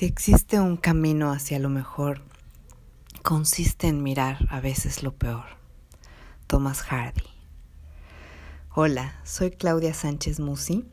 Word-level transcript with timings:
Si 0.00 0.06
existe 0.06 0.58
un 0.58 0.78
camino 0.78 1.30
hacia 1.30 1.58
lo 1.58 1.68
mejor, 1.68 2.22
consiste 3.20 3.86
en 3.86 4.02
mirar 4.02 4.46
a 4.48 4.58
veces 4.58 5.02
lo 5.02 5.12
peor. 5.12 5.44
Thomas 6.46 6.80
Hardy. 6.80 7.26
Hola, 8.74 9.20
soy 9.24 9.50
Claudia 9.50 9.92
Sánchez 9.92 10.40
Musi 10.40 10.86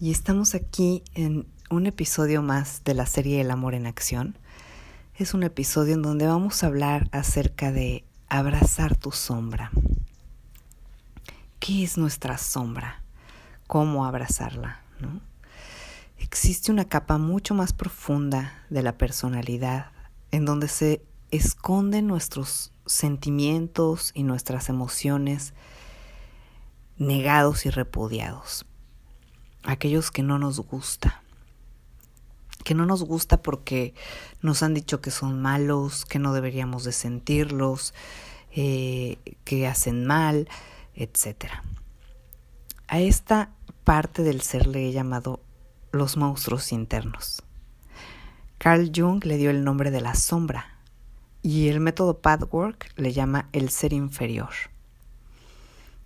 y 0.00 0.12
estamos 0.12 0.54
aquí 0.54 1.02
en 1.12 1.46
un 1.68 1.86
episodio 1.86 2.40
más 2.40 2.84
de 2.84 2.94
la 2.94 3.04
serie 3.04 3.42
El 3.42 3.50
amor 3.50 3.74
en 3.74 3.84
acción. 3.84 4.38
Es 5.14 5.34
un 5.34 5.42
episodio 5.42 5.92
en 5.92 6.00
donde 6.00 6.26
vamos 6.26 6.64
a 6.64 6.68
hablar 6.68 7.10
acerca 7.12 7.70
de 7.70 8.02
abrazar 8.30 8.96
tu 8.96 9.12
sombra. 9.12 9.70
¿Qué 11.60 11.84
es 11.84 11.98
nuestra 11.98 12.38
sombra? 12.38 13.02
¿Cómo 13.66 14.06
abrazarla? 14.06 14.80
¿No? 15.00 15.20
Existe 16.18 16.70
una 16.70 16.84
capa 16.84 17.18
mucho 17.18 17.54
más 17.54 17.72
profunda 17.72 18.64
de 18.70 18.82
la 18.82 18.96
personalidad 18.98 19.92
en 20.30 20.44
donde 20.44 20.68
se 20.68 21.02
esconden 21.30 22.06
nuestros 22.06 22.72
sentimientos 22.86 24.12
y 24.14 24.22
nuestras 24.22 24.68
emociones 24.68 25.54
negados 26.96 27.66
y 27.66 27.70
repudiados. 27.70 28.66
Aquellos 29.62 30.10
que 30.10 30.22
no 30.22 30.38
nos 30.38 30.60
gusta. 30.60 31.22
Que 32.64 32.74
no 32.74 32.86
nos 32.86 33.04
gusta 33.04 33.40
porque 33.40 33.94
nos 34.42 34.62
han 34.62 34.74
dicho 34.74 35.00
que 35.00 35.10
son 35.10 35.40
malos, 35.40 36.04
que 36.04 36.18
no 36.18 36.32
deberíamos 36.32 36.84
de 36.84 36.92
sentirlos, 36.92 37.94
eh, 38.50 39.18
que 39.44 39.66
hacen 39.66 40.06
mal, 40.06 40.48
etc. 40.94 41.52
A 42.88 43.00
esta 43.00 43.52
parte 43.84 44.22
del 44.22 44.42
ser 44.42 44.66
le 44.66 44.88
he 44.88 44.92
llamado 44.92 45.40
los 45.92 46.16
monstruos 46.16 46.72
internos. 46.72 47.42
Carl 48.58 48.90
Jung 48.94 49.24
le 49.24 49.36
dio 49.36 49.50
el 49.50 49.64
nombre 49.64 49.90
de 49.90 50.00
la 50.00 50.14
sombra 50.14 50.78
y 51.42 51.68
el 51.68 51.80
método 51.80 52.18
Pathwork 52.18 52.92
le 52.96 53.12
llama 53.12 53.48
el 53.52 53.70
ser 53.70 53.92
inferior. 53.92 54.50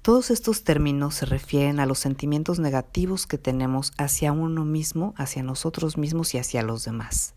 Todos 0.03 0.31
estos 0.31 0.65
términos 0.65 1.15
se 1.15 1.27
refieren 1.27 1.79
a 1.79 1.87
los 1.87 2.01
sentimientos 2.01 2.59
negativos 2.59 3.27
que 3.27 3.39
tenemos 3.39 3.93
hacia 3.97 4.33
uno 4.33 4.65
mismo, 4.65 5.15
hacia 5.17 5.43
nosotros 5.43 5.97
mismos 5.97 6.35
y 6.35 6.39
hacia 6.39 6.63
los 6.63 6.85
demás. 6.85 7.35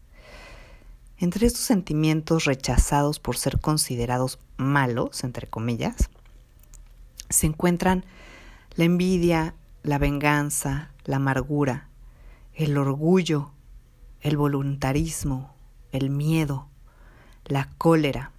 Entre 1.18 1.48
estos 1.48 1.62
sentimientos 1.62 2.46
rechazados 2.46 3.20
por 3.20 3.38
ser 3.38 3.60
considerados 3.60 4.40
malos, 4.58 5.24
entre 5.24 5.48
comillas, 5.48 6.10
se 7.30 7.48
encuentran 7.48 8.04
la 8.76 8.84
envidia, 8.84 9.54
la 9.84 9.98
venganza, 9.98 10.92
la 11.06 11.18
amargura, 11.18 11.88
el 12.56 12.78
orgullo, 12.78 13.52
el 14.22 14.38
voluntarismo, 14.38 15.54
el 15.92 16.10
miedo, 16.10 16.70
la 17.44 17.70
cólera, 17.78 18.32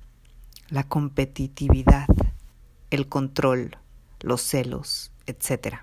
la 0.69 0.85
competitividad, 0.85 2.07
el 2.91 3.09
control, 3.09 3.77
los 4.21 4.41
celos, 4.41 5.13
etc. 5.27 5.77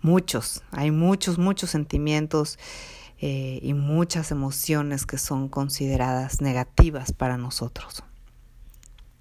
Muchos, 0.00 0.62
hay 0.72 0.90
muchos, 0.90 1.38
muchos 1.38 1.70
sentimientos 1.70 2.58
eh, 3.18 3.60
y 3.62 3.74
muchas 3.74 4.32
emociones 4.32 5.06
que 5.06 5.18
son 5.18 5.48
consideradas 5.48 6.40
negativas 6.40 7.12
para 7.12 7.38
nosotros. 7.38 8.02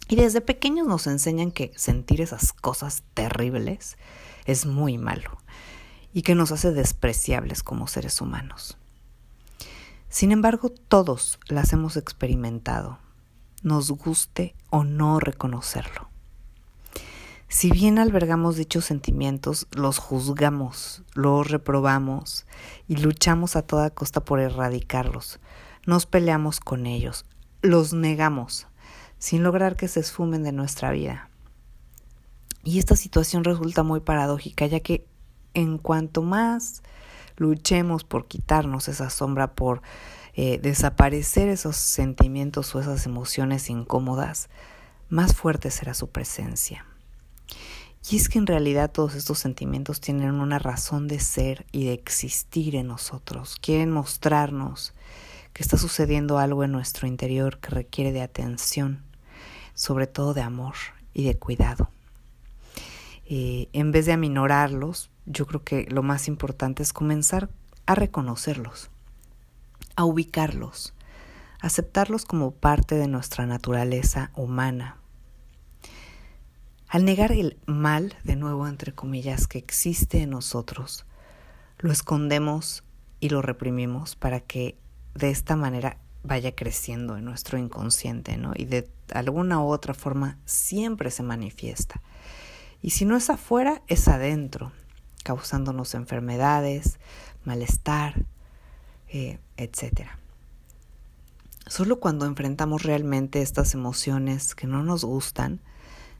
Y 0.09 0.15
desde 0.15 0.41
pequeños 0.41 0.87
nos 0.87 1.05
enseñan 1.05 1.51
que 1.51 1.71
sentir 1.75 2.21
esas 2.21 2.53
cosas 2.53 3.03
terribles 3.13 3.97
es 4.45 4.65
muy 4.65 4.97
malo 4.97 5.37
y 6.13 6.21
que 6.23 6.35
nos 6.35 6.51
hace 6.51 6.71
despreciables 6.71 7.63
como 7.63 7.87
seres 7.87 8.21
humanos. 8.21 8.77
Sin 10.09 10.31
embargo, 10.31 10.69
todos 10.69 11.39
las 11.47 11.71
hemos 11.73 11.95
experimentado, 11.95 12.99
nos 13.63 13.89
guste 13.91 14.55
o 14.69 14.83
no 14.83 15.19
reconocerlo. 15.19 16.09
Si 17.47 17.69
bien 17.69 17.99
albergamos 17.99 18.55
dichos 18.55 18.85
sentimientos, 18.85 19.67
los 19.71 19.97
juzgamos, 19.97 21.03
los 21.13 21.51
reprobamos 21.51 22.45
y 22.87 22.95
luchamos 22.95 23.57
a 23.57 23.61
toda 23.61 23.89
costa 23.89 24.23
por 24.23 24.39
erradicarlos. 24.39 25.39
Nos 25.85 26.05
peleamos 26.05 26.61
con 26.61 26.85
ellos, 26.85 27.25
los 27.61 27.93
negamos, 27.93 28.67
sin 29.19 29.43
lograr 29.43 29.75
que 29.75 29.89
se 29.89 29.99
esfumen 29.99 30.43
de 30.43 30.53
nuestra 30.53 30.91
vida. 30.91 31.29
Y 32.63 32.79
esta 32.79 32.95
situación 32.95 33.43
resulta 33.43 33.83
muy 33.83 33.99
paradójica, 33.99 34.65
ya 34.65 34.79
que 34.79 35.05
en 35.53 35.77
cuanto 35.77 36.21
más 36.21 36.83
luchemos 37.37 38.03
por 38.03 38.27
quitarnos 38.27 38.87
esa 38.87 39.09
sombra, 39.09 39.53
por 39.53 39.81
eh, 40.33 40.59
desaparecer 40.61 41.49
esos 41.49 41.75
sentimientos 41.75 42.73
o 42.73 42.79
esas 42.79 43.05
emociones 43.05 43.69
incómodas, 43.69 44.49
más 45.09 45.35
fuerte 45.35 45.71
será 45.71 45.93
su 45.93 46.09
presencia. 46.09 46.85
Y 48.09 48.15
es 48.15 48.29
que 48.29 48.39
en 48.39 48.47
realidad 48.47 48.91
todos 48.91 49.13
estos 49.13 49.37
sentimientos 49.37 50.01
tienen 50.01 50.31
una 50.31 50.57
razón 50.57 51.07
de 51.07 51.19
ser 51.19 51.65
y 51.71 51.85
de 51.85 51.93
existir 51.93 52.75
en 52.75 52.87
nosotros. 52.87 53.57
Quieren 53.61 53.91
mostrarnos 53.91 54.93
que 55.53 55.61
está 55.61 55.77
sucediendo 55.77 56.39
algo 56.39 56.63
en 56.63 56.71
nuestro 56.71 57.07
interior 57.07 57.59
que 57.59 57.69
requiere 57.69 58.11
de 58.11 58.21
atención, 58.21 59.03
sobre 59.75 60.07
todo 60.07 60.33
de 60.33 60.41
amor 60.41 60.75
y 61.13 61.25
de 61.25 61.37
cuidado. 61.37 61.89
Eh, 63.25 63.69
en 63.73 63.91
vez 63.91 64.07
de 64.07 64.13
aminorarlos, 64.13 65.10
yo 65.25 65.45
creo 65.45 65.63
que 65.63 65.87
lo 65.89 66.03
más 66.03 66.27
importante 66.27 66.83
es 66.83 66.93
comenzar 66.93 67.49
a 67.85 67.95
reconocerlos, 67.95 68.89
a 69.95 70.05
ubicarlos, 70.05 70.93
aceptarlos 71.59 72.25
como 72.25 72.51
parte 72.51 72.95
de 72.95 73.07
nuestra 73.07 73.45
naturaleza 73.45 74.31
humana. 74.35 74.97
Al 76.87 77.05
negar 77.05 77.31
el 77.31 77.57
mal, 77.65 78.15
de 78.23 78.35
nuevo 78.35 78.67
entre 78.67 78.93
comillas, 78.93 79.47
que 79.47 79.57
existe 79.57 80.21
en 80.21 80.31
nosotros, 80.31 81.05
lo 81.77 81.91
escondemos 81.91 82.83
y 83.19 83.29
lo 83.29 83.41
reprimimos 83.41 84.15
para 84.15 84.39
que 84.41 84.77
de 85.15 85.29
esta 85.29 85.55
manera 85.55 85.97
vaya 86.23 86.53
creciendo 86.53 87.17
en 87.17 87.25
nuestro 87.25 87.57
inconsciente, 87.57 88.37
¿no? 88.37 88.53
Y 88.55 88.65
de 88.65 88.89
alguna 89.13 89.61
u 89.61 89.67
otra 89.67 89.93
forma 89.93 90.37
siempre 90.45 91.11
se 91.11 91.23
manifiesta. 91.23 92.01
Y 92.81 92.91
si 92.91 93.05
no 93.05 93.15
es 93.15 93.29
afuera, 93.29 93.81
es 93.87 94.07
adentro 94.07 94.71
causándonos 95.23 95.93
enfermedades, 95.93 96.99
malestar, 97.43 98.25
eh, 99.09 99.39
etc. 99.57 100.07
Solo 101.67 101.99
cuando 101.99 102.25
enfrentamos 102.25 102.83
realmente 102.83 103.41
estas 103.41 103.73
emociones 103.73 104.55
que 104.55 104.67
no 104.67 104.83
nos 104.83 105.03
gustan, 105.03 105.61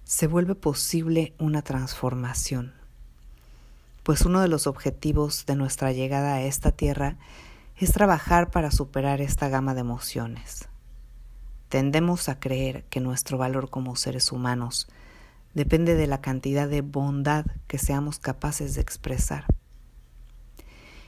se 0.04 0.28
vuelve 0.28 0.56
posible 0.56 1.34
una 1.40 1.62
transformación. 1.62 2.74
Pues 4.04 4.22
uno 4.22 4.42
de 4.42 4.48
los 4.48 4.68
objetivos 4.68 5.46
de 5.46 5.56
nuestra 5.56 5.92
llegada 5.92 6.36
a 6.36 6.42
esta 6.42 6.72
tierra 6.72 7.18
es 7.78 7.94
trabajar 7.94 8.50
para 8.50 8.72
superar 8.72 9.22
esta 9.22 9.50
gama 9.50 9.74
de 9.74 9.82
emociones. 9.82 10.68
Tendemos 11.70 12.28
a 12.30 12.40
creer 12.40 12.84
que 12.86 13.00
nuestro 13.00 13.38
valor 13.38 13.70
como 13.70 13.96
seres 13.96 14.32
humanos 14.32 14.88
depende 15.54 15.96
de 15.96 16.08
la 16.08 16.22
cantidad 16.22 16.68
de 16.68 16.82
bondad 16.82 17.46
que 17.68 17.78
seamos 17.78 18.20
capaces 18.20 18.76
de 18.76 18.82
expresar. 18.82 19.46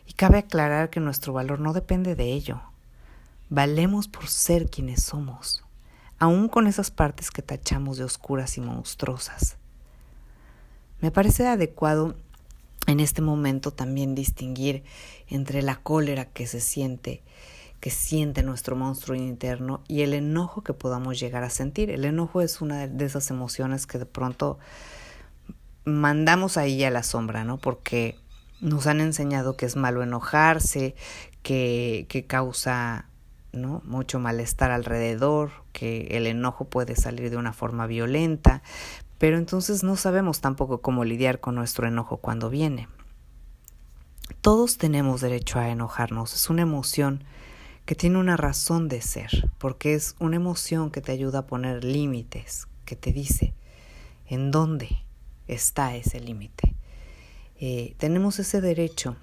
Y 0.07 0.13
cabe 0.13 0.39
aclarar 0.39 0.89
que 0.89 0.99
nuestro 0.99 1.33
valor 1.33 1.59
no 1.59 1.73
depende 1.73 2.15
de 2.15 2.33
ello. 2.33 2.61
Valemos 3.49 4.07
por 4.07 4.27
ser 4.27 4.69
quienes 4.69 5.03
somos, 5.03 5.63
aun 6.19 6.49
con 6.49 6.67
esas 6.67 6.91
partes 6.91 7.31
que 7.31 7.41
tachamos 7.41 7.97
de 7.97 8.03
oscuras 8.03 8.57
y 8.57 8.61
monstruosas. 8.61 9.57
Me 11.01 11.11
parece 11.11 11.47
adecuado 11.47 12.15
en 12.87 12.99
este 12.99 13.21
momento 13.21 13.71
también 13.71 14.15
distinguir 14.15 14.83
entre 15.27 15.61
la 15.61 15.75
cólera 15.75 16.25
que 16.25 16.47
se 16.47 16.59
siente 16.59 17.21
que 17.83 17.89
siente 17.89 18.43
nuestro 18.43 18.77
monstruo 18.77 19.13
interno 19.13 19.83
y 19.89 20.03
el 20.03 20.13
enojo 20.13 20.61
que 20.61 20.71
podamos 20.71 21.19
llegar 21.19 21.43
a 21.43 21.49
sentir. 21.49 21.89
El 21.89 22.05
enojo 22.05 22.39
es 22.39 22.61
una 22.61 22.87
de 22.87 23.03
esas 23.03 23.29
emociones 23.29 23.87
que 23.87 23.99
de 23.99 24.05
pronto 24.05 24.57
mandamos 25.83 26.55
ahí 26.55 26.81
a 26.85 26.89
la 26.89 27.03
sombra, 27.03 27.43
¿no? 27.43 27.57
Porque 27.57 28.17
nos 28.61 28.87
han 28.87 29.01
enseñado 29.01 29.57
que 29.57 29.65
es 29.65 29.75
malo 29.75 30.01
enojarse, 30.01 30.95
que, 31.41 32.05
que 32.07 32.25
causa 32.25 33.09
¿no? 33.51 33.81
mucho 33.83 34.17
malestar 34.17 34.71
alrededor, 34.71 35.51
que 35.73 36.07
el 36.11 36.25
enojo 36.25 36.63
puede 36.63 36.95
salir 36.95 37.31
de 37.31 37.35
una 37.35 37.51
forma 37.51 37.85
violenta, 37.85 38.63
pero 39.17 39.37
entonces 39.37 39.83
no 39.83 39.97
sabemos 39.97 40.39
tampoco 40.39 40.79
cómo 40.79 41.03
lidiar 41.03 41.41
con 41.41 41.55
nuestro 41.55 41.85
enojo 41.85 42.15
cuando 42.15 42.49
viene. 42.49 42.87
Todos 44.39 44.77
tenemos 44.77 45.19
derecho 45.19 45.59
a 45.59 45.67
enojarnos, 45.67 46.33
es 46.33 46.49
una 46.49 46.61
emoción 46.61 47.25
que 47.85 47.95
tiene 47.95 48.17
una 48.17 48.37
razón 48.37 48.87
de 48.87 49.01
ser, 49.01 49.49
porque 49.57 49.93
es 49.93 50.15
una 50.19 50.37
emoción 50.37 50.89
que 50.91 51.01
te 51.01 51.11
ayuda 51.11 51.39
a 51.39 51.47
poner 51.47 51.83
límites, 51.83 52.67
que 52.85 52.95
te 52.95 53.11
dice 53.11 53.53
en 54.27 54.51
dónde 54.51 54.89
está 55.47 55.95
ese 55.95 56.19
límite. 56.19 56.75
Eh, 57.59 57.95
tenemos 57.97 58.39
ese 58.39 58.61
derecho 58.61 59.15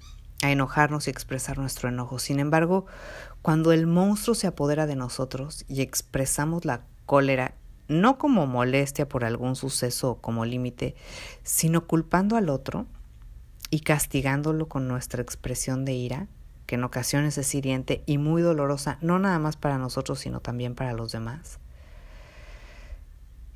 a 0.43 0.51
enojarnos 0.51 1.07
y 1.07 1.11
expresar 1.11 1.57
nuestro 1.57 1.89
enojo. 1.89 2.19
Sin 2.19 2.39
embargo, 2.39 2.85
cuando 3.41 3.71
el 3.71 3.87
monstruo 3.87 4.35
se 4.35 4.47
apodera 4.47 4.87
de 4.87 4.95
nosotros 4.95 5.65
y 5.67 5.81
expresamos 5.81 6.65
la 6.65 6.85
cólera 7.05 7.55
no 7.87 8.17
como 8.17 8.47
molestia 8.47 9.07
por 9.07 9.25
algún 9.25 9.55
suceso 9.55 10.11
o 10.11 10.21
como 10.21 10.45
límite, 10.45 10.95
sino 11.43 11.87
culpando 11.87 12.37
al 12.37 12.49
otro 12.49 12.85
y 13.69 13.81
castigándolo 13.81 14.67
con 14.67 14.87
nuestra 14.87 15.21
expresión 15.21 15.83
de 15.83 15.93
ira, 15.93 16.27
que 16.71 16.75
en 16.75 16.85
ocasiones 16.85 17.37
es 17.37 17.53
hiriente 17.53 18.01
y 18.05 18.17
muy 18.17 18.41
dolorosa, 18.41 18.97
no 19.01 19.19
nada 19.19 19.39
más 19.39 19.57
para 19.57 19.77
nosotros, 19.77 20.21
sino 20.21 20.39
también 20.39 20.73
para 20.73 20.93
los 20.93 21.11
demás. 21.11 21.59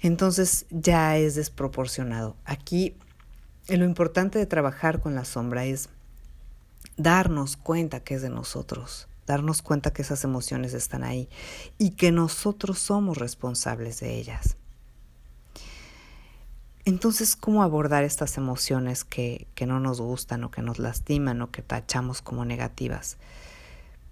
Entonces 0.02 0.66
ya 0.70 1.16
es 1.16 1.36
desproporcionado. 1.36 2.36
Aquí 2.44 2.98
lo 3.70 3.86
importante 3.86 4.38
de 4.38 4.46
trabajar 4.46 5.00
con 5.00 5.16
la 5.16 5.24
sombra 5.24 5.64
es 5.64 5.88
darnos 6.98 7.56
cuenta 7.56 8.02
que 8.02 8.16
es 8.16 8.22
de 8.22 8.30
nosotros, 8.30 9.08
darnos 9.26 9.62
cuenta 9.62 9.94
que 9.94 10.02
esas 10.02 10.26
emociones 10.26 10.74
están 10.74 11.06
ahí 11.06 11.30
y 11.78 11.92
que 11.92 12.12
nosotros 12.12 12.80
somos 12.80 13.18
responsables 13.18 14.02
de 14.02 14.16
ellas. 14.16 14.58
Entonces, 16.86 17.36
¿cómo 17.36 17.64
abordar 17.64 18.04
estas 18.04 18.38
emociones 18.38 19.04
que, 19.04 19.48
que 19.56 19.66
no 19.66 19.80
nos 19.80 20.00
gustan 20.00 20.44
o 20.44 20.52
que 20.52 20.62
nos 20.62 20.78
lastiman 20.78 21.42
o 21.42 21.52
que 21.52 21.64
tachamos 21.64 22.22
como 22.22 22.46
negativas? 22.46 23.18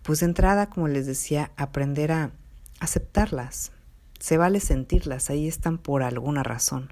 Pues 0.01 0.19
de 0.19 0.25
entrada, 0.25 0.69
como 0.69 0.87
les 0.87 1.05
decía, 1.05 1.51
aprender 1.55 2.11
a 2.11 2.31
aceptarlas. 2.79 3.71
Se 4.19 4.37
vale 4.37 4.59
sentirlas, 4.59 5.29
ahí 5.29 5.47
están 5.47 5.77
por 5.77 6.01
alguna 6.01 6.41
razón. 6.41 6.91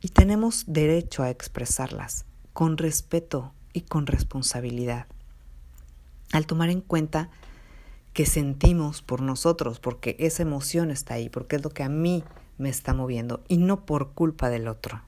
Y 0.00 0.08
tenemos 0.08 0.64
derecho 0.66 1.22
a 1.22 1.30
expresarlas 1.30 2.24
con 2.52 2.76
respeto 2.76 3.52
y 3.72 3.82
con 3.82 4.06
responsabilidad 4.06 5.06
al 6.32 6.46
tomar 6.46 6.70
en 6.70 6.80
cuenta 6.80 7.30
que 8.12 8.26
sentimos 8.26 9.02
por 9.02 9.20
nosotros, 9.20 9.78
porque 9.78 10.16
esa 10.18 10.42
emoción 10.42 10.90
está 10.90 11.14
ahí, 11.14 11.28
porque 11.28 11.56
es 11.56 11.64
lo 11.64 11.70
que 11.70 11.82
a 11.82 11.88
mí 11.88 12.24
me 12.58 12.68
está 12.68 12.94
moviendo 12.94 13.44
y 13.48 13.58
no 13.58 13.84
por 13.84 14.12
culpa 14.12 14.50
del 14.50 14.68
otro. 14.68 15.02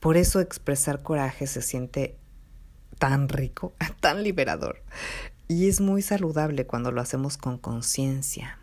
Por 0.00 0.16
eso 0.16 0.40
expresar 0.40 1.02
coraje 1.02 1.46
se 1.46 1.62
siente 1.62 2.16
tan 2.98 3.28
rico, 3.28 3.72
tan 4.00 4.22
liberador 4.22 4.82
y 5.48 5.68
es 5.68 5.80
muy 5.80 6.02
saludable 6.02 6.66
cuando 6.66 6.90
lo 6.90 7.00
hacemos 7.00 7.36
con 7.36 7.58
conciencia. 7.58 8.58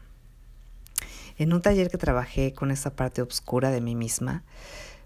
En 1.38 1.54
un 1.54 1.62
taller 1.62 1.89
que 1.89 1.98
trabajé 1.98 2.54
con 2.54 2.71
esa 2.71 2.95
parte 2.95 3.21
oscura 3.21 3.71
de 3.71 3.81
mí 3.81 3.95
misma, 3.95 4.44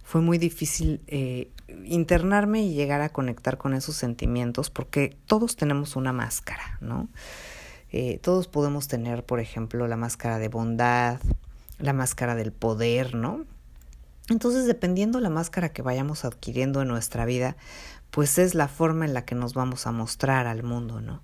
fue 0.04 0.22
muy 0.22 0.38
difícil 0.38 1.02
eh, 1.08 1.52
internarme 1.86 2.64
y 2.64 2.74
llegar 2.74 3.02
a 3.02 3.10
conectar 3.10 3.58
con 3.58 3.74
esos 3.74 3.96
sentimientos 3.96 4.70
porque 4.70 5.16
todos 5.26 5.56
tenemos 5.56 5.96
una 5.96 6.14
máscara, 6.14 6.78
¿no? 6.82 7.10
Eh, 7.92 8.20
todos 8.22 8.48
podemos 8.48 8.88
tener, 8.88 9.24
por 9.24 9.40
ejemplo, 9.40 9.88
la 9.88 9.96
máscara 9.96 10.40
de 10.40 10.50
bondad, 10.50 11.20
la 11.80 11.94
máscara 11.94 12.36
del 12.36 12.52
poder, 12.52 13.16
¿no? 13.16 13.46
Entonces, 14.30 14.66
dependiendo 14.66 15.20
la 15.20 15.30
máscara 15.30 15.70
que 15.70 15.82
vayamos 15.82 16.26
adquiriendo 16.26 16.82
en 16.82 16.90
nuestra 16.90 17.26
vida, 17.26 17.56
pues 18.12 18.38
es 18.38 18.56
la 18.56 18.68
forma 18.68 19.06
en 19.06 19.14
la 19.14 19.26
que 19.26 19.36
nos 19.36 19.54
vamos 19.54 19.88
a 19.88 19.92
mostrar 19.92 20.48
al 20.48 20.64
mundo, 20.64 21.02
¿no? 21.02 21.22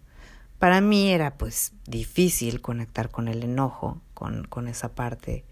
Para 0.60 0.80
mí 0.80 1.12
era 1.12 1.38
pues 1.38 1.74
difícil 1.86 2.62
conectar 2.62 3.10
con 3.10 3.28
el 3.28 3.44
enojo, 3.44 4.00
con, 4.14 4.46
con 4.46 4.68
esa 4.70 4.96
parte 4.96 5.44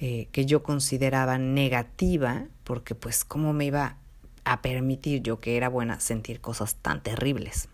eh, 0.00 0.28
que 0.32 0.46
yo 0.46 0.62
consideraba 0.62 1.36
negativa, 1.38 2.44
porque 2.64 2.94
pues 2.94 3.24
cómo 3.24 3.52
me 3.52 3.66
iba 3.66 3.96
a 4.44 4.62
permitir 4.62 5.22
yo 5.22 5.40
que 5.40 5.56
era 5.56 5.68
buena 5.68 6.00
sentir 6.00 6.40
cosas 6.40 6.76
tan 6.76 7.02
terribles. 7.02 7.68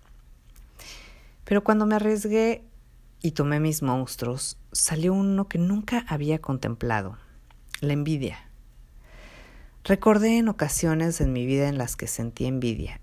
Pero 1.45 1.65
cuando 1.65 1.87
me 1.87 1.97
arriesgué 1.97 2.63
y 3.22 3.32
tomé 3.32 3.61
mis 3.61 3.82
monstruos, 3.82 4.58
salió 4.72 5.12
uno 5.12 5.49
que 5.49 5.58
nunca 5.58 6.05
había 6.08 6.40
contemplado, 6.40 7.19
la 7.81 7.93
envidia. 7.93 8.49
Recordé 9.84 10.38
en 10.38 10.49
ocasiones 10.49 11.20
en 11.20 11.32
mi 11.32 11.46
vida 11.46 11.69
en 11.69 11.78
las 11.78 11.96
que 11.96 12.06
sentí 12.06 12.46
envidia, 12.46 13.00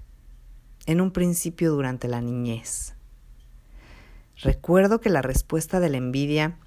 en 0.85 1.01
un 1.01 1.11
principio 1.11 1.71
durante 1.71 2.07
la 2.07 2.21
niñez. 2.21 2.93
Recuerdo 4.41 5.01
que 5.01 5.09
la 5.09 5.21
respuesta 5.21 5.79
de 5.79 5.89
la 5.89 5.97
envidia 5.97 6.57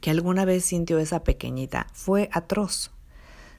que 0.00 0.10
alguna 0.10 0.44
vez 0.44 0.64
sintió 0.64 0.98
esa 0.98 1.24
pequeñita 1.24 1.88
fue 1.92 2.30
atroz, 2.32 2.92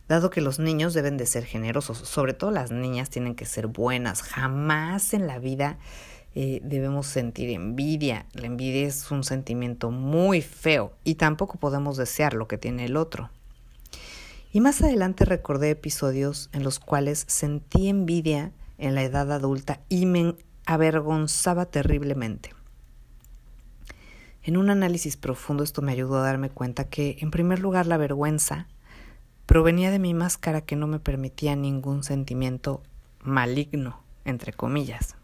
dado 0.07 0.29
que 0.29 0.41
los 0.41 0.59
niños 0.59 0.93
deben 0.93 1.17
de 1.17 1.25
ser 1.25 1.45
generosos, 1.45 1.97
sobre 1.97 2.33
todo 2.33 2.51
las 2.51 2.71
niñas 2.71 3.09
tienen 3.09 3.35
que 3.35 3.45
ser 3.45 3.67
buenas, 3.67 4.21
jamás 4.21 5.13
en 5.13 5.27
la 5.27 5.39
vida 5.39 5.77
eh, 6.35 6.61
debemos 6.63 7.07
sentir 7.07 7.49
envidia, 7.49 8.25
la 8.33 8.45
envidia 8.45 8.87
es 8.87 9.09
un 9.11 9.23
sentimiento 9.23 9.91
muy 9.91 10.41
feo 10.41 10.93
y 11.03 11.15
tampoco 11.15 11.57
podemos 11.57 11.97
desear 11.97 12.33
lo 12.33 12.47
que 12.47 12.57
tiene 12.57 12.85
el 12.85 12.97
otro. 12.97 13.29
Y 14.51 14.61
más 14.61 14.81
adelante 14.81 15.25
recordé 15.25 15.71
episodios 15.71 16.49
en 16.53 16.63
los 16.63 16.79
cuales 16.79 17.25
sentí 17.27 17.89
envidia 17.89 18.51
en 18.77 18.95
la 18.95 19.03
edad 19.03 19.31
adulta 19.31 19.81
y 19.89 20.05
me 20.05 20.35
avergonzaba 20.65 21.65
terriblemente. 21.65 22.51
En 24.43 24.57
un 24.57 24.69
análisis 24.69 25.17
profundo 25.17 25.63
esto 25.63 25.81
me 25.81 25.91
ayudó 25.91 26.17
a 26.17 26.23
darme 26.23 26.49
cuenta 26.49 26.85
que, 26.85 27.17
en 27.19 27.29
primer 27.29 27.59
lugar, 27.59 27.85
la 27.85 27.97
vergüenza 27.97 28.67
provenía 29.45 29.91
de 29.91 29.99
mi 29.99 30.13
máscara 30.13 30.61
que 30.61 30.75
no 30.75 30.87
me 30.87 30.99
permitía 30.99 31.55
ningún 31.55 32.03
sentimiento 32.03 32.81
maligno, 33.21 34.01
entre 34.25 34.53
comillas. 34.53 35.18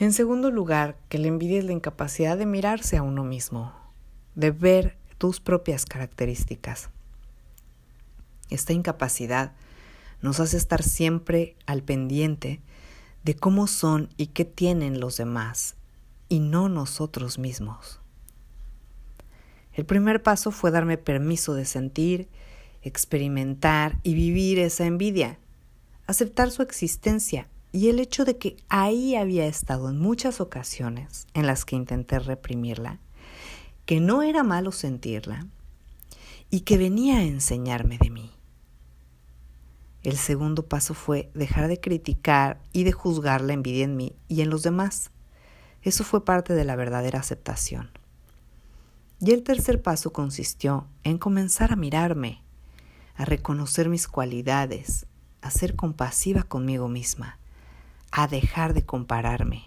En 0.00 0.14
segundo 0.14 0.50
lugar, 0.50 0.96
que 1.10 1.18
la 1.18 1.26
envidia 1.26 1.58
es 1.58 1.66
la 1.66 1.72
incapacidad 1.72 2.38
de 2.38 2.46
mirarse 2.46 2.96
a 2.96 3.02
uno 3.02 3.22
mismo, 3.22 3.74
de 4.34 4.50
ver 4.50 4.96
tus 5.18 5.40
propias 5.40 5.84
características. 5.84 6.88
Esta 8.48 8.72
incapacidad 8.72 9.52
nos 10.22 10.40
hace 10.40 10.56
estar 10.56 10.82
siempre 10.82 11.54
al 11.66 11.82
pendiente 11.82 12.62
de 13.24 13.36
cómo 13.36 13.66
son 13.66 14.08
y 14.16 14.28
qué 14.28 14.46
tienen 14.46 15.00
los 15.00 15.18
demás 15.18 15.74
y 16.30 16.40
no 16.40 16.70
nosotros 16.70 17.38
mismos. 17.38 18.00
El 19.74 19.84
primer 19.84 20.22
paso 20.22 20.50
fue 20.50 20.70
darme 20.70 20.96
permiso 20.96 21.52
de 21.52 21.66
sentir, 21.66 22.30
experimentar 22.80 23.98
y 24.02 24.14
vivir 24.14 24.60
esa 24.60 24.86
envidia, 24.86 25.38
aceptar 26.06 26.50
su 26.50 26.62
existencia 26.62 27.48
y 27.72 27.88
el 27.88 28.00
hecho 28.00 28.24
de 28.24 28.36
que 28.36 28.56
ahí 28.68 29.14
había 29.14 29.46
estado 29.46 29.90
en 29.90 29.98
muchas 29.98 30.40
ocasiones 30.40 31.26
en 31.34 31.46
las 31.46 31.64
que 31.64 31.76
intenté 31.76 32.18
reprimirla, 32.18 32.98
que 33.86 34.00
no 34.00 34.22
era 34.22 34.42
malo 34.42 34.72
sentirla 34.72 35.46
y 36.50 36.60
que 36.60 36.78
venía 36.78 37.18
a 37.18 37.24
enseñarme 37.24 37.98
de 37.98 38.10
mí. 38.10 38.30
El 40.02 40.16
segundo 40.16 40.66
paso 40.66 40.94
fue 40.94 41.30
dejar 41.34 41.68
de 41.68 41.80
criticar 41.80 42.60
y 42.72 42.84
de 42.84 42.92
juzgar 42.92 43.42
la 43.42 43.52
envidia 43.52 43.84
en 43.84 43.96
mí 43.96 44.14
y 44.28 44.40
en 44.40 44.50
los 44.50 44.62
demás 44.62 45.10
eso 45.82 46.04
fue 46.04 46.24
parte 46.24 46.54
de 46.54 46.64
la 46.64 46.76
verdadera 46.76 47.20
aceptación. 47.20 47.90
Y 49.20 49.32
el 49.32 49.42
tercer 49.42 49.82
paso 49.82 50.12
consistió 50.12 50.86
en 51.04 51.18
comenzar 51.18 51.72
a 51.72 51.76
mirarme, 51.76 52.42
a 53.16 53.24
reconocer 53.24 53.88
mis 53.88 54.08
cualidades, 54.08 55.06
a 55.42 55.50
ser 55.50 55.76
compasiva 55.76 56.42
conmigo 56.42 56.88
misma, 56.88 57.39
a 58.10 58.26
dejar 58.26 58.74
de 58.74 58.84
compararme. 58.84 59.64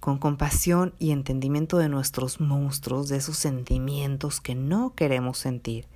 Con 0.00 0.18
compasión 0.18 0.94
y 0.98 1.10
entendimiento 1.10 1.78
de 1.78 1.88
nuestros 1.88 2.40
monstruos, 2.40 3.08
de 3.08 3.16
esos 3.16 3.38
sentimientos 3.38 4.40
que 4.40 4.54
no 4.54 4.94
queremos 4.94 5.38
sentir, 5.38 5.86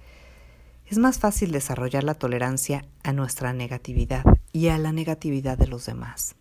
es 0.86 0.98
más 0.98 1.18
fácil 1.18 1.52
desarrollar 1.52 2.02
la 2.02 2.14
tolerancia 2.14 2.84
a 3.04 3.12
nuestra 3.12 3.52
negatividad 3.52 4.24
y 4.52 4.68
a 4.68 4.78
la 4.78 4.90
negatividad 4.90 5.56
de 5.56 5.68
los 5.68 5.86
demás. 5.86 6.34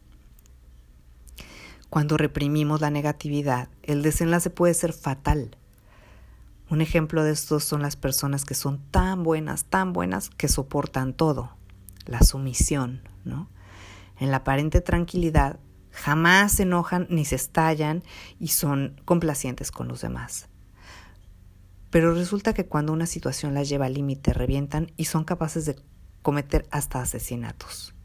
Cuando 1.89 2.17
reprimimos 2.17 2.81
la 2.81 2.89
negatividad, 2.89 3.69
el 3.83 4.01
desenlace 4.01 4.49
puede 4.49 4.73
ser 4.73 4.93
fatal. 4.93 5.55
Un 6.69 6.81
ejemplo 6.81 7.23
de 7.23 7.31
esto 7.31 7.59
son 7.59 7.81
las 7.81 7.95
personas 7.95 8.45
que 8.45 8.53
son 8.53 8.79
tan 8.91 9.23
buenas, 9.23 9.65
tan 9.65 9.91
buenas, 9.91 10.29
que 10.29 10.47
soportan 10.47 11.13
todo. 11.13 11.51
La 12.05 12.21
sumisión, 12.21 13.01
¿no? 13.25 13.49
En 14.19 14.31
la 14.31 14.37
aparente 14.37 14.81
tranquilidad, 14.81 15.59
jamás 15.91 16.53
se 16.53 16.63
enojan 16.63 17.07
ni 17.09 17.25
se 17.25 17.35
estallan 17.35 18.03
y 18.39 18.49
son 18.49 19.01
complacientes 19.05 19.71
con 19.71 19.87
los 19.87 20.01
demás. 20.01 20.49
Pero 21.89 22.13
resulta 22.13 22.53
que 22.53 22.67
cuando 22.67 22.93
una 22.93 23.07
situación 23.07 23.53
las 23.53 23.67
lleva 23.69 23.87
al 23.87 23.93
límite, 23.93 24.33
revientan 24.33 24.91
y 24.97 25.05
son 25.05 25.23
capaces 25.23 25.65
de 25.65 25.75
cometer 26.21 26.67
hasta 26.69 27.01
asesinatos 27.01 27.95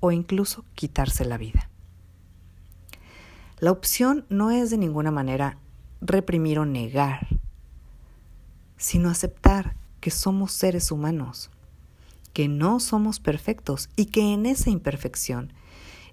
o 0.00 0.10
incluso 0.12 0.64
quitarse 0.74 1.24
la 1.24 1.38
vida. 1.38 1.70
La 3.60 3.72
opción 3.72 4.24
no 4.28 4.50
es 4.50 4.70
de 4.70 4.78
ninguna 4.78 5.10
manera 5.10 5.58
reprimir 6.00 6.58
o 6.58 6.64
negar, 6.64 7.26
sino 8.76 9.10
aceptar 9.10 9.76
que 10.00 10.10
somos 10.10 10.52
seres 10.52 10.92
humanos, 10.92 11.50
que 12.38 12.46
no 12.46 12.78
somos 12.78 13.18
perfectos 13.18 13.90
y 13.96 14.06
que 14.06 14.32
en 14.32 14.46
esa 14.46 14.70
imperfección 14.70 15.52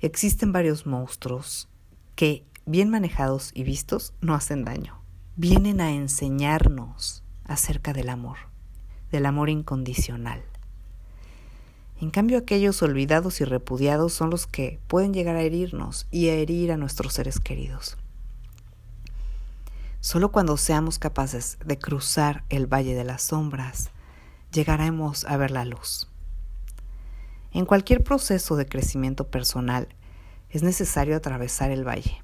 existen 0.01 0.51
varios 0.51 0.87
monstruos 0.87 1.69
que 2.15 2.43
bien 2.65 2.89
manejados 2.89 3.51
y 3.53 3.61
vistos, 3.61 4.15
no 4.21 4.33
hacen 4.33 4.65
daño. 4.65 4.99
Vienen 5.35 5.81
a 5.81 5.91
enseñarnos 5.91 7.23
acerca 7.43 7.93
del 7.93 8.09
amor, 8.09 8.37
del 9.11 9.27
amor 9.27 9.51
incondicional. 9.51 10.41
En 12.01 12.09
cambio, 12.09 12.39
aquellos 12.39 12.81
olvidados 12.81 13.39
y 13.39 13.45
repudiados 13.45 14.11
son 14.11 14.31
los 14.31 14.47
que 14.47 14.79
pueden 14.87 15.13
llegar 15.13 15.35
a 15.35 15.43
herirnos 15.43 16.07
y 16.09 16.29
a 16.29 16.33
herir 16.33 16.71
a 16.71 16.77
nuestros 16.77 17.13
seres 17.13 17.39
queridos. 17.39 17.97
Solo 19.99 20.31
cuando 20.31 20.57
seamos 20.57 20.97
capaces 20.97 21.59
de 21.63 21.77
cruzar 21.77 22.45
el 22.49 22.65
valle 22.65 22.95
de 22.95 23.03
las 23.03 23.21
sombras, 23.21 23.91
llegaremos 24.51 25.23
a 25.25 25.37
ver 25.37 25.51
la 25.51 25.65
luz. 25.65 26.09
En 27.55 27.65
cualquier 27.65 28.03
proceso 28.03 28.57
de 28.57 28.65
crecimiento 28.65 29.29
personal 29.29 29.87
es 30.49 30.61
necesario 30.61 31.15
atravesar 31.15 31.71
el 31.71 31.87
valle. 31.87 32.21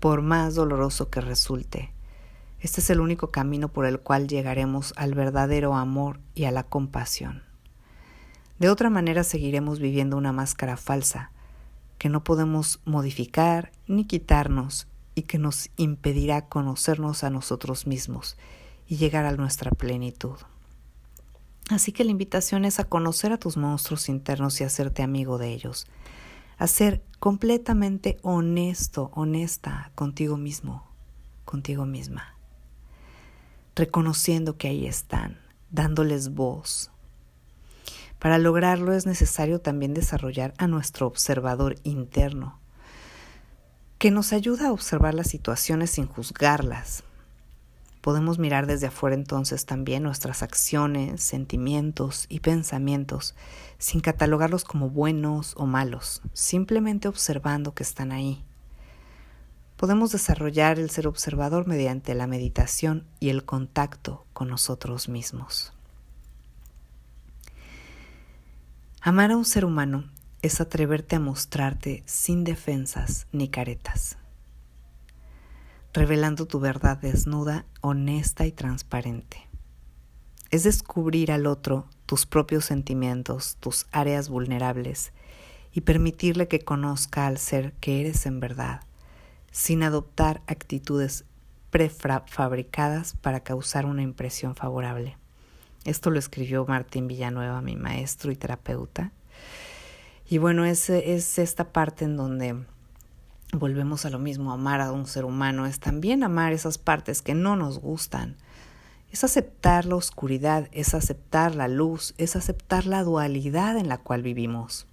Por 0.00 0.20
más 0.20 0.54
doloroso 0.54 1.08
que 1.08 1.22
resulte, 1.22 1.94
este 2.60 2.82
es 2.82 2.90
el 2.90 3.00
único 3.00 3.30
camino 3.30 3.70
por 3.70 3.86
el 3.86 4.00
cual 4.00 4.28
llegaremos 4.28 4.92
al 4.98 5.14
verdadero 5.14 5.74
amor 5.74 6.20
y 6.34 6.44
a 6.44 6.50
la 6.50 6.62
compasión. 6.62 7.42
De 8.58 8.68
otra 8.68 8.90
manera 8.90 9.24
seguiremos 9.24 9.80
viviendo 9.80 10.18
una 10.18 10.32
máscara 10.32 10.76
falsa 10.76 11.32
que 11.96 12.10
no 12.10 12.22
podemos 12.22 12.82
modificar 12.84 13.72
ni 13.86 14.04
quitarnos 14.04 14.88
y 15.14 15.22
que 15.22 15.38
nos 15.38 15.70
impedirá 15.78 16.48
conocernos 16.48 17.24
a 17.24 17.30
nosotros 17.30 17.86
mismos 17.86 18.36
y 18.86 18.98
llegar 18.98 19.24
a 19.24 19.32
nuestra 19.32 19.70
plenitud. 19.70 20.36
Así 21.68 21.92
que 21.92 22.04
la 22.04 22.10
invitación 22.10 22.64
es 22.64 22.80
a 22.80 22.84
conocer 22.84 23.32
a 23.32 23.38
tus 23.38 23.56
monstruos 23.56 24.08
internos 24.08 24.60
y 24.60 24.64
hacerte 24.64 25.02
amigo 25.02 25.36
de 25.38 25.52
ellos, 25.52 25.86
a 26.56 26.66
ser 26.66 27.02
completamente 27.18 28.18
honesto, 28.22 29.10
honesta 29.14 29.92
contigo 29.94 30.36
mismo, 30.36 30.86
contigo 31.44 31.84
misma, 31.84 32.34
reconociendo 33.76 34.56
que 34.56 34.68
ahí 34.68 34.86
están, 34.86 35.38
dándoles 35.70 36.34
voz, 36.34 36.90
para 38.18 38.38
lograrlo 38.38 38.92
es 38.94 39.06
necesario 39.06 39.60
también 39.60 39.94
desarrollar 39.94 40.52
a 40.58 40.66
nuestro 40.66 41.06
observador 41.06 41.76
interno, 41.84 42.58
que 43.98 44.10
nos 44.10 44.32
ayuda 44.32 44.68
a 44.68 44.72
observar 44.72 45.14
las 45.14 45.28
situaciones 45.28 45.90
sin 45.90 46.06
juzgarlas. 46.06 47.04
Podemos 48.08 48.38
mirar 48.38 48.66
desde 48.66 48.86
afuera 48.86 49.14
entonces 49.14 49.66
también 49.66 50.02
nuestras 50.02 50.42
acciones, 50.42 51.22
sentimientos 51.22 52.24
y 52.30 52.40
pensamientos 52.40 53.34
sin 53.76 54.00
catalogarlos 54.00 54.64
como 54.64 54.88
buenos 54.88 55.52
o 55.58 55.66
malos, 55.66 56.22
simplemente 56.32 57.06
observando 57.06 57.74
que 57.74 57.82
están 57.82 58.10
ahí. 58.10 58.42
Podemos 59.76 60.10
desarrollar 60.10 60.78
el 60.78 60.88
ser 60.88 61.06
observador 61.06 61.66
mediante 61.66 62.14
la 62.14 62.26
meditación 62.26 63.04
y 63.20 63.28
el 63.28 63.44
contacto 63.44 64.24
con 64.32 64.48
nosotros 64.48 65.10
mismos. 65.10 65.74
Amar 69.02 69.32
a 69.32 69.36
un 69.36 69.44
ser 69.44 69.66
humano 69.66 70.04
es 70.40 70.62
atreverte 70.62 71.16
a 71.16 71.20
mostrarte 71.20 72.04
sin 72.06 72.44
defensas 72.44 73.26
ni 73.32 73.48
caretas, 73.48 74.16
revelando 75.98 76.46
tu 76.46 76.60
verdad 76.60 76.96
desnuda, 76.96 77.66
honesta 77.80 78.46
y 78.46 78.52
transparente. 78.52 79.48
Es 80.50 80.62
descubrir 80.62 81.32
al 81.32 81.46
otro 81.46 81.86
tus 82.06 82.24
propios 82.24 82.64
sentimientos, 82.64 83.56
tus 83.58 83.86
áreas 83.90 84.28
vulnerables 84.28 85.12
y 85.72 85.80
permitirle 85.80 86.46
que 86.46 86.60
conozca 86.60 87.26
al 87.26 87.36
ser 87.38 87.72
que 87.80 88.00
eres 88.00 88.26
en 88.26 88.38
verdad, 88.38 88.82
sin 89.50 89.82
adoptar 89.82 90.40
actitudes 90.46 91.24
prefabricadas 91.70 93.14
para 93.14 93.40
causar 93.40 93.84
una 93.84 94.02
impresión 94.02 94.54
favorable. 94.54 95.16
Esto 95.84 96.10
lo 96.10 96.20
escribió 96.20 96.64
Martín 96.64 97.08
Villanueva, 97.08 97.60
mi 97.60 97.74
maestro 97.74 98.30
y 98.30 98.36
terapeuta. 98.36 99.10
Y 100.30 100.38
bueno, 100.38 100.64
es, 100.64 100.90
es 100.90 101.38
esta 101.40 101.72
parte 101.72 102.04
en 102.04 102.16
donde 102.16 102.64
volvemos 103.52 104.04
a 104.04 104.10
lo 104.10 104.18
mismo, 104.18 104.52
amar 104.52 104.80
a 104.80 104.92
un 104.92 105.06
ser 105.06 105.24
humano, 105.24 105.66
es 105.66 105.80
también 105.80 106.22
amar 106.22 106.52
esas 106.52 106.78
partes 106.78 107.22
que 107.22 107.34
no 107.34 107.56
nos 107.56 107.78
gustan. 107.78 108.36
Es 109.10 109.24
aceptar 109.24 109.86
la 109.86 109.96
oscuridad, 109.96 110.68
es 110.72 110.94
aceptar 110.94 111.54
la 111.54 111.68
luz, 111.68 112.14
es 112.18 112.36
aceptar 112.36 112.86
la 112.86 113.02
dualidad 113.04 113.78
en 113.78 113.88
la 113.88 113.98
cual 113.98 114.22
vivimos. 114.22 114.86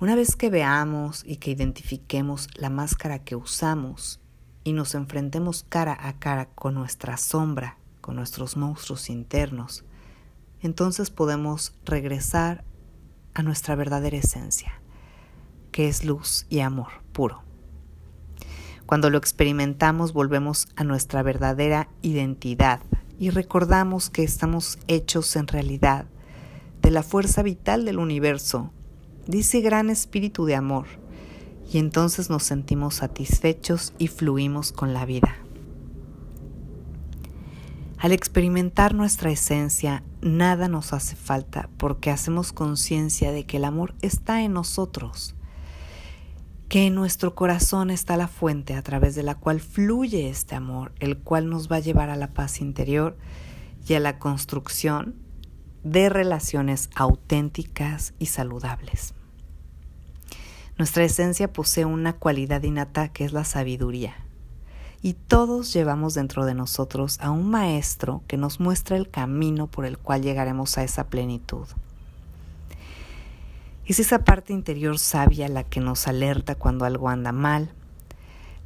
Una 0.00 0.14
vez 0.14 0.34
que 0.36 0.48
veamos 0.48 1.22
y 1.26 1.36
que 1.36 1.50
identifiquemos 1.50 2.48
la 2.54 2.70
máscara 2.70 3.18
que 3.18 3.36
usamos 3.36 4.18
y 4.64 4.72
nos 4.72 4.94
enfrentemos 4.94 5.66
cara 5.68 5.96
a 6.00 6.18
cara 6.18 6.46
con 6.46 6.72
nuestra 6.72 7.18
sombra, 7.18 7.76
con 8.00 8.16
nuestros 8.16 8.56
monstruos 8.56 9.10
internos, 9.10 9.84
entonces 10.62 11.10
podemos 11.10 11.74
regresar 11.84 12.64
a 13.34 13.42
nuestra 13.42 13.74
verdadera 13.74 14.16
esencia, 14.16 14.79
que 15.70 15.88
es 15.88 16.04
luz 16.04 16.46
y 16.48 16.60
amor 16.60 16.88
puro. 17.12 17.42
Cuando 18.86 19.10
lo 19.10 19.18
experimentamos 19.18 20.12
volvemos 20.12 20.68
a 20.76 20.84
nuestra 20.84 21.22
verdadera 21.22 21.88
identidad 22.02 22.80
y 23.18 23.30
recordamos 23.30 24.10
que 24.10 24.24
estamos 24.24 24.78
hechos 24.88 25.36
en 25.36 25.46
realidad 25.46 26.06
de 26.82 26.90
la 26.90 27.02
fuerza 27.02 27.42
vital 27.42 27.84
del 27.84 27.98
universo, 27.98 28.70
ese 29.30 29.60
gran 29.60 29.90
espíritu 29.90 30.44
de 30.44 30.56
amor, 30.56 30.86
y 31.72 31.78
entonces 31.78 32.30
nos 32.30 32.42
sentimos 32.42 32.96
satisfechos 32.96 33.92
y 33.98 34.08
fluimos 34.08 34.72
con 34.72 34.92
la 34.92 35.04
vida. 35.04 35.36
Al 37.98 38.12
experimentar 38.12 38.94
nuestra 38.94 39.30
esencia, 39.30 40.02
nada 40.22 40.68
nos 40.68 40.94
hace 40.94 41.16
falta 41.16 41.68
porque 41.76 42.10
hacemos 42.10 42.52
conciencia 42.52 43.30
de 43.30 43.44
que 43.44 43.58
el 43.58 43.64
amor 43.66 43.94
está 44.00 44.42
en 44.42 44.54
nosotros, 44.54 45.34
que 46.70 46.86
en 46.86 46.94
nuestro 46.94 47.34
corazón 47.34 47.90
está 47.90 48.16
la 48.16 48.28
fuente 48.28 48.74
a 48.74 48.82
través 48.82 49.16
de 49.16 49.24
la 49.24 49.34
cual 49.34 49.58
fluye 49.60 50.30
este 50.30 50.54
amor, 50.54 50.92
el 51.00 51.18
cual 51.18 51.50
nos 51.50 51.68
va 51.68 51.76
a 51.76 51.80
llevar 51.80 52.10
a 52.10 52.16
la 52.16 52.28
paz 52.28 52.60
interior 52.60 53.18
y 53.88 53.94
a 53.94 54.00
la 54.00 54.20
construcción 54.20 55.16
de 55.82 56.08
relaciones 56.08 56.88
auténticas 56.94 58.14
y 58.20 58.26
saludables. 58.26 59.14
Nuestra 60.78 61.02
esencia 61.02 61.52
posee 61.52 61.86
una 61.86 62.12
cualidad 62.12 62.62
innata 62.62 63.08
que 63.08 63.24
es 63.24 63.32
la 63.32 63.42
sabiduría 63.42 64.14
y 65.02 65.14
todos 65.14 65.72
llevamos 65.72 66.14
dentro 66.14 66.44
de 66.44 66.54
nosotros 66.54 67.18
a 67.18 67.32
un 67.32 67.50
maestro 67.50 68.22
que 68.28 68.36
nos 68.36 68.60
muestra 68.60 68.96
el 68.96 69.10
camino 69.10 69.66
por 69.66 69.86
el 69.86 69.98
cual 69.98 70.22
llegaremos 70.22 70.78
a 70.78 70.84
esa 70.84 71.08
plenitud. 71.08 71.66
Es 73.86 73.98
esa 73.98 74.24
parte 74.24 74.52
interior 74.52 74.98
sabia 74.98 75.48
la 75.48 75.64
que 75.64 75.80
nos 75.80 76.06
alerta 76.06 76.54
cuando 76.54 76.84
algo 76.84 77.08
anda 77.08 77.32
mal, 77.32 77.72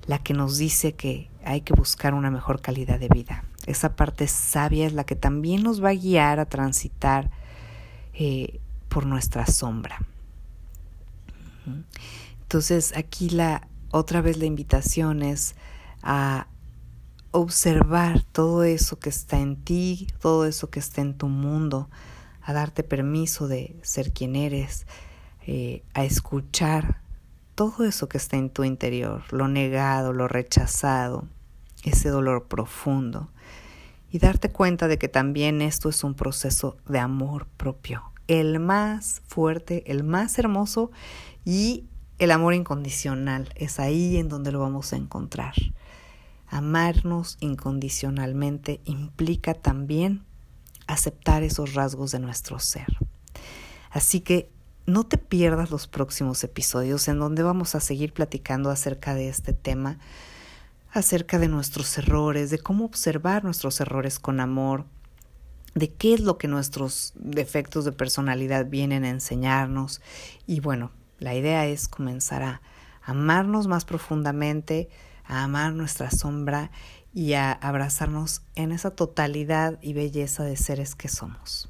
la 0.07 0.19
que 0.19 0.35
nos 0.35 0.59
dice 0.59 0.93
que 0.95 1.31
hay 1.45 1.63
que 1.63 1.73
buscar 1.73 2.15
una 2.15 2.31
mejor 2.31 2.61
calidad 2.61 2.99
de 2.99 3.09
vida. 3.09 3.45
Esa 3.67 3.97
parte 3.97 4.29
sabia 4.29 4.87
es 4.87 4.93
la 4.93 5.05
que 5.05 5.17
también 5.17 5.63
nos 5.63 5.83
va 5.83 5.91
a 5.91 5.95
guiar 5.95 6.41
a 6.41 6.47
transitar 6.47 7.31
eh, 8.13 8.61
por 8.89 9.07
nuestra 9.07 9.47
sombra. 9.47 9.99
Entonces 12.43 12.93
aquí 12.97 13.31
la 13.31 13.67
otra 13.91 14.21
vez 14.21 14.37
la 14.37 14.45
invitación 14.45 15.23
es 15.23 15.55
a 16.03 16.47
observar 17.31 18.23
todo 18.23 18.63
eso 18.63 18.99
que 18.99 19.09
está 19.09 19.41
en 19.41 19.57
ti, 19.57 20.07
todo 20.21 20.47
eso 20.47 20.71
que 20.71 20.79
está 20.79 21.01
en 21.01 21.15
tu 21.15 21.29
mundo, 21.29 21.89
a 22.45 22.53
darte 22.53 22.83
permiso 22.83 23.49
de 23.49 23.77
ser 23.83 24.13
quien 24.13 24.37
eres, 24.37 24.87
eh, 25.47 25.83
a 25.95 26.05
escuchar 26.05 27.01
todo 27.55 27.85
eso 27.85 28.09
que 28.09 28.19
está 28.19 28.37
en 28.37 28.51
tu 28.51 28.65
interior, 28.65 29.23
lo 29.33 29.49
negado, 29.49 30.13
lo 30.13 30.29
rechazado, 30.29 31.27
ese 31.85 32.11
dolor 32.11 32.47
profundo, 32.47 33.31
y 34.11 34.19
darte 34.19 34.51
cuenta 34.51 34.89
de 34.89 34.99
que 34.99 35.09
también 35.09 35.63
esto 35.63 35.89
es 35.89 36.05
un 36.05 36.15
proceso 36.15 36.77
de 36.87 36.99
amor 36.99 37.47
propio, 37.57 38.03
el 38.29 38.61
más 38.61 39.23
fuerte, 39.27 39.91
el 39.91 40.05
más 40.05 40.39
hermoso 40.39 40.91
y 41.45 41.87
el 42.19 42.31
amor 42.31 42.55
incondicional. 42.55 43.49
Es 43.55 43.81
ahí 43.81 44.19
en 44.19 44.29
donde 44.29 44.53
lo 44.53 44.61
vamos 44.61 44.93
a 44.93 44.97
encontrar. 44.97 45.55
Amarnos 46.47 47.37
incondicionalmente 47.41 48.81
implica 48.85 49.55
también 49.55 50.25
aceptar 50.87 51.43
esos 51.43 51.75
rasgos 51.75 52.13
de 52.13 52.19
nuestro 52.19 52.59
ser. 52.59 52.99
Así 53.91 54.21
que 54.21 54.51
no 54.87 55.05
te 55.05 55.19
pierdas 55.19 55.71
los 55.71 55.87
próximos 55.87 56.45
episodios 56.45 57.09
en 57.09 57.19
donde 57.19 57.43
vamos 57.43 57.75
a 57.75 57.81
seguir 57.81 58.13
platicando 58.13 58.71
acerca 58.71 59.15
de 59.15 59.29
este 59.29 59.53
tema, 59.53 59.99
acerca 60.93 61.39
de 61.39 61.49
nuestros 61.49 61.97
errores, 61.97 62.51
de 62.51 62.59
cómo 62.59 62.85
observar 62.85 63.45
nuestros 63.45 63.81
errores 63.81 64.19
con 64.19 64.41
amor, 64.41 64.85
de 65.75 65.93
qué 65.93 66.15
es 66.15 66.21
lo 66.21 66.39
que 66.39 66.49
nuestros 66.49 67.13
defectos 67.17 67.85
de 67.85 67.93
personalidad 67.93 68.67
vienen 68.67 69.05
a 69.05 69.11
enseñarnos. 69.11 70.01
Y 70.47 70.61
bueno, 70.61 70.91
la 71.19 71.35
idea 71.35 71.67
es 71.67 71.89
comenzar 71.89 72.43
a, 72.43 72.61
amarnos 73.05 73.67
más 73.67 73.85
profundamente, 73.85 74.89
a 75.25 75.45
amar 75.45 75.73
nuestra 75.73 76.11
sombra 76.11 76.71
y 77.15 77.35
a 77.35 77.53
abrazarnos 77.53 78.43
en 78.57 78.73
esa 78.73 78.91
totalidad 78.91 79.79
y 79.81 79.93
belleza 79.93 80.43
de 80.45 80.57
seres 80.57 80.97
que 80.97 81.09
somos. 81.09 81.69